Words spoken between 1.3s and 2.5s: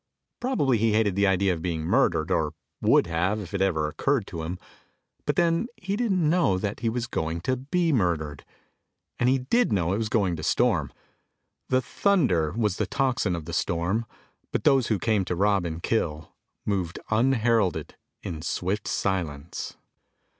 of being murdered,